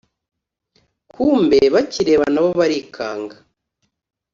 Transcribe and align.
kumbe 1.11 1.59
bakireba 1.73 2.25
nabo 2.33 2.49
barikanga 2.59 3.35